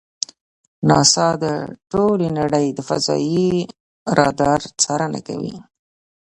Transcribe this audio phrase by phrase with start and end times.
[0.87, 1.45] ناسا د
[1.91, 3.49] ټولې نړۍ د فضایي
[4.17, 5.55] رادار څارنه کوي.